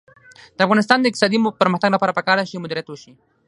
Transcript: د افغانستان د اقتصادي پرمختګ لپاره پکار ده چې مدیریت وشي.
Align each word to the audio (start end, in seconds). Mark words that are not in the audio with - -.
د 0.57 0.57
افغانستان 0.65 0.97
د 0.99 1.05
اقتصادي 1.07 1.37
پرمختګ 1.61 1.89
لپاره 1.93 2.15
پکار 2.17 2.37
ده 2.39 2.45
چې 2.49 2.61
مدیریت 2.63 2.87
وشي. 2.89 3.11